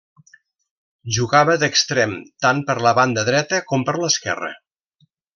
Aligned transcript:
Jugava 1.17 1.57
d'extrem, 1.63 2.15
tant 2.47 2.63
per 2.69 2.77
la 2.87 2.93
banda 3.03 3.25
dreta 3.31 3.59
com 3.73 3.85
per 3.91 3.95
l'esquerra. 4.01 4.51